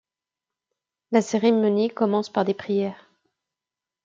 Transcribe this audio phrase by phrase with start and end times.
[1.11, 3.07] La cérémonie commence par des prières.